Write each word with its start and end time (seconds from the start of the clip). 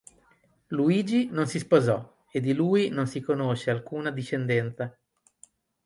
Luigi 0.69 1.29
non 1.29 1.45
si 1.45 1.59
sposò 1.59 2.23
e 2.31 2.39
di 2.39 2.55
lui 2.55 2.89
non 2.89 3.05
si 3.05 3.21
conosce 3.21 3.69
alcune 3.69 4.11
discendenza. 4.11 4.97